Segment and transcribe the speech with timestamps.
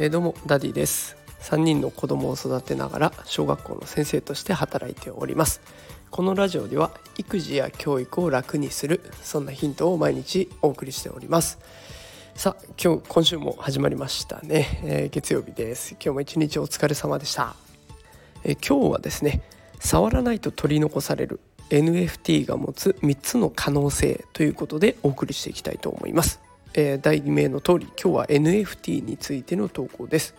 [0.00, 1.16] えどうもダディです。
[1.40, 5.60] 3人の子供を育てながら小学校の先生として働いております。
[6.10, 11.58] このラジオでは育児や教育を楽にするそんなヒントを毎日お送りしております。
[12.36, 15.94] さあ今日今週も始まりましたね、えー、月曜日です。
[15.94, 17.56] 今日も一日お疲れ様でした、
[18.44, 19.42] えー、今日はですね
[19.80, 21.40] 触らないと取り残される
[21.70, 26.40] NFT が持つ3つの可能性ということでお送りしていきたいと思います
[26.74, 30.34] えー、題名の通り今日は NFT についての投稿です。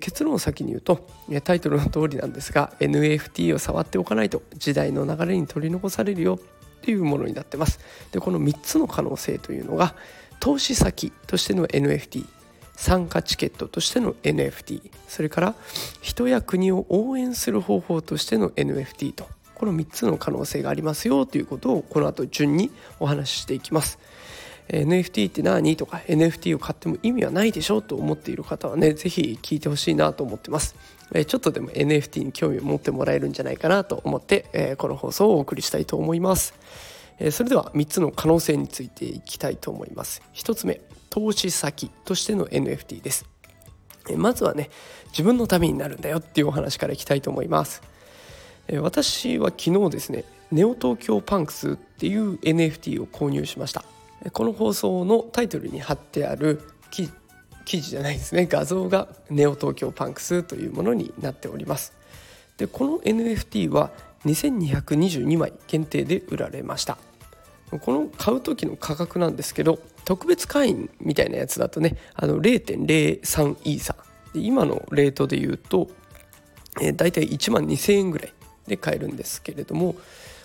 [0.00, 1.06] 結論を先に言うと
[1.44, 7.78] タイトルの通りなんですが NFT を触っておかないと時代の流れに取り残されるよっていうものになってます。
[8.10, 9.94] でこの3つの可能性というのが
[10.40, 12.26] 投資先としての NFT
[12.74, 15.54] 参加チケットとしての NFT それから
[16.02, 22.70] 人や国を応援する方法としての NFT とこの3つの可能性がありますよということをこの後順に
[23.00, 23.98] お話ししていきます。
[24.68, 30.74] NFT って何とか NFT を買っても意味はないでしょと思っている方はね是非聞いてほしいなと思ってます。
[31.26, 36.54] ちょっとでも NFT に興味を持ってもらえるんじゃないかなと思ってこの放送をお送りしたいと思います。
[37.30, 40.20] それでは3つの可能性についていきたいと思います。
[40.34, 43.24] 1つ目投資先としての NFT です。
[44.16, 44.68] まずはね
[45.12, 47.82] 自分のためになるんだよっていうお話からいきたいと思います。
[48.80, 53.84] 私は昨日ですねネオ東京パンクスっていう NFT を購入しました。
[54.32, 61.92] この放送のタイトルに貼ってある記事じゃないですね画像がネオ東京パンクスというものになっております。
[62.56, 63.90] でこの NFT は
[64.24, 66.98] 2222枚限定で売られました。
[67.80, 73.96] この買う時の価格なんですけど特別会員みたいなやつだとねあの0.03イーサ
[74.34, 75.88] 今のレートで言うと、
[76.80, 78.32] えー、大体1万2000円ぐらい
[78.66, 79.96] で買えるんですけれども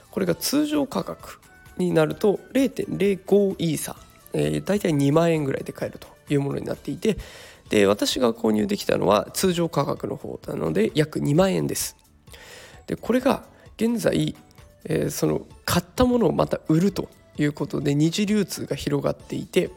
[0.09, 1.39] これが通常価格
[1.77, 7.17] になると0.05イーサ、ー、大体2万円ぐらいで買えるというものになっていて
[7.69, 11.96] で私が購入できたのは通常価格の方なので約2万円です。
[12.85, 13.44] でこれが
[13.78, 14.35] 現在、
[15.09, 19.72] その買ったものをまた売るということで二次流通が広がっていて、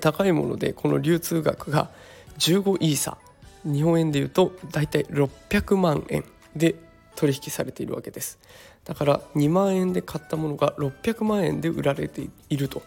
[0.00, 1.90] 高いものでこの流通額が
[2.38, 3.18] 15イーサ
[3.64, 6.24] 日本円でいうと大体600万円
[6.54, 6.76] で
[7.16, 8.38] 取引されているわけです。
[8.84, 12.82] だから2万円で買ったものが600万円で売られていると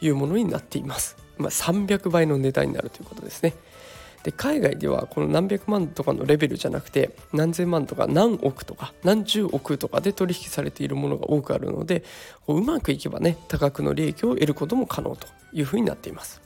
[0.00, 3.54] いうものになっています、まあ、300倍の値段になるということですね。
[4.24, 12.02] で海外ではこの何百万とかのレベルじゃなくて何千万とか何億とか何十億とかで取引されているものが多くあるので
[12.48, 16.40] うまくいけばね多額の利益を得ることも可能というふうになっています。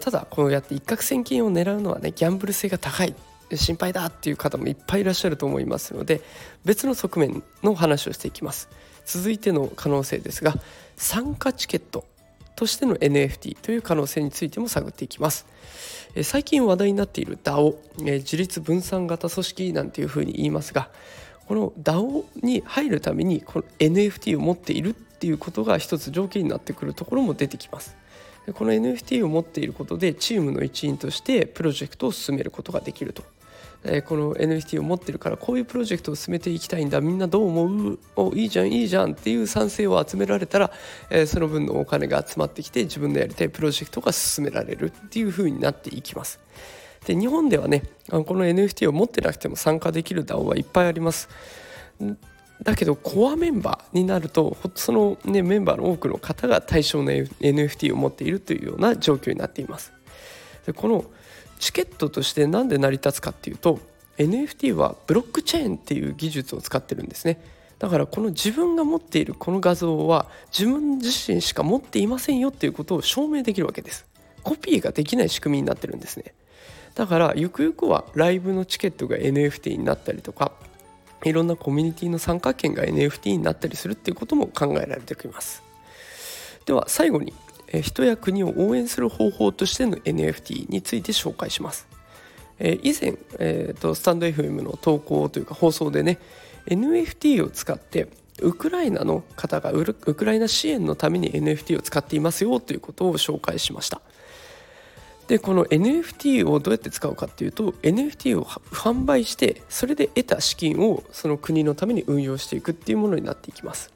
[0.00, 3.14] ただこうやって一攫千金を狙うのはねギャンブル性が高い。
[3.56, 6.20] 心配だっていう方もいっぱいいらっしゃると思いますので
[6.64, 8.68] 別の側面の話をしていきます。
[9.04, 10.54] 続いての可能性ですが
[10.96, 12.04] 参加チケット
[12.54, 15.46] としての NFT という可能性についても探っていきます。
[16.22, 20.90] 最近話題になっている DAO 自立分散型組織なんていうふうに言いますが
[21.46, 27.96] この DAO に入るためにこの NFT を持っているっていうことが一つ条件になってくるところも出てきます。
[28.54, 37.98] この NFT を持っていることでチームの一員としてプロジェクトを進めることができると、この NFT を持ってるからこういうプロジェクトを進めていきたいんだみんなどう思う？
[38.16, 40.72] おいいじゃんいいじゃんっていう賛成を集められたら、
[41.10, 46.40] え、その分のお金が集まってきて自分のやりたいプロジェクトが進められるっていう風になっていきます。
[47.06, 51.28] で日本ではねこの NFT を持ってなくても参加できる DAO はいっぱいあります。
[52.62, 59.92] だけどコアメンバーになるとその、ね、メンバーの多くの方が対象の NFT を持っているというような状況になっています。
[60.66, 61.04] でこの
[61.58, 63.80] チケットとして何で成り立つかっていうと
[64.18, 67.40] NFT はブロックチェーンっていう技術を使ってるんですね。
[67.78, 74.06] だからこの自分が持っているこの画像は自分自身しか持っていませんよっていうことを証明できるわけです。
[74.44, 76.34] コピーができない仕組みになってるんですね。
[76.94, 80.52] だからゆくゆくはライブのチケットが NFT になったりとか
[81.24, 85.62] いろんなコミュニティの参加権が NFT になったりするっていうことも考えられてきます
[86.66, 87.32] では最後に
[87.80, 91.88] 人や国を応援する方法としての NFT について紹介します。
[92.60, 96.18] 以前、えーと、スタンド FM の投稿というか放送でね
[96.66, 98.08] NFT を使って
[98.40, 104.00] ウクライナの方がウクライナ支援のために NFT を使っていますよということを紹介しました。
[105.32, 113.94] でこの NFT をどうやって使うかっていうと NFT を販売してそれで得た資金をその国のために運用していくっていうものになっていきます。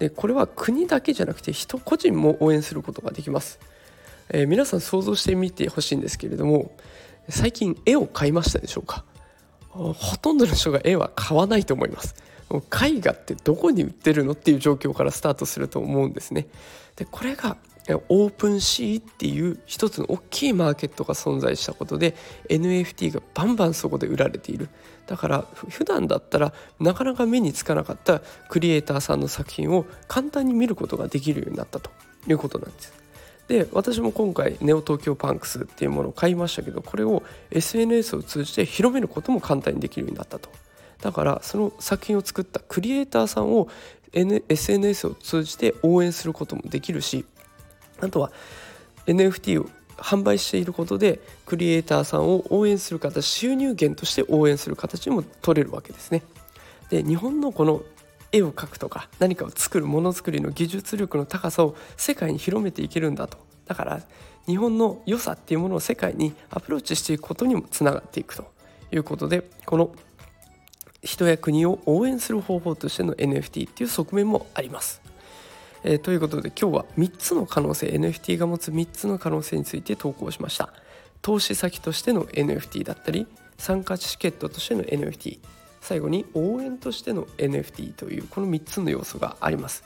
[0.00, 3.60] でこれは国だけじゃなくて人個人も応援することができます、
[4.30, 6.72] えー、皆さん想像してみてほしいんですけれども
[7.28, 9.04] 最近絵を買いましたでしょうか？
[9.70, 12.16] ほとんどの人が絵は買わないと思います
[12.50, 16.48] 絵画ってどこに売ってるのっていう状況からスタートすると思うんですね。
[16.96, 17.56] でこれが
[17.94, 22.14] オープンシーっていう一つの大きいマーケットが存在したことで
[22.48, 24.68] NFT がバンバンそこで売られている。
[25.06, 31.90] だから普段だったらなかなか目につかなかったクリエイターさんの作品を簡単に見ることができるようになったと。
[32.26, 32.92] いうことなんです。
[33.46, 40.50] で私も今回ネオ東京パンクスっていうものを買いましたけどこれを SNS を通じて広めることも簡単にできるようになったと。
[41.00, 43.68] だからその作品を作ったクリエイターさんを、
[44.12, 47.26] SNS を通じて応援することもできるし
[48.00, 48.32] あとは
[49.06, 56.22] NFT を販売していることでクリエイターさんを応援する形収入源として応援する形にも取れるわけですね。
[56.90, 57.82] で日本のこの
[58.32, 64.02] 絵を描くとか何かを作るものづくりの技術力の高さを世界に広めていけるんだとだから
[64.46, 68.50] 日本の良さっていうものを世界にアプローチしていくことにもつながっていくと
[68.92, 69.90] いうことでこの
[71.02, 75.00] 人や国を応援する方法としての NFT っていう側面もあります。
[75.84, 80.72] えー、ということで今日は3つの可能性 NFT が持つ3つの可能性について投稿しました。
[81.22, 83.26] 投資先としての NFT だったり
[83.56, 85.40] 参加チケットとしての NFT
[85.80, 89.84] 最後に応援としての NFT というこの3つの要素があります。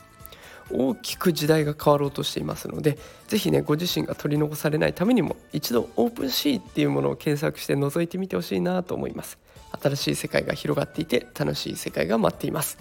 [0.71, 2.97] 大きく時代が変わろうとしていますので
[3.27, 9.37] 是非ねご自身が取り残されないためにも一度オープンシーっていうものを検索して覗いてみてほしいなと思います。
[9.81, 12.77] 新しい世界が広がっていて楽しい世界が待っています。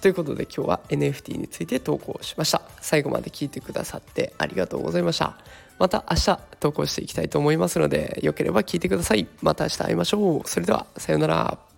[0.00, 2.62] ということで今日は NFT について投稿しました。
[2.80, 5.36] 最後まで聞いてくださってありがとうございました。
[5.78, 9.26] また明日投稿していきたいと思いますのでよければ聞いてください。
[9.42, 10.48] また明日会いましょう。
[10.48, 11.69] それではさようなら。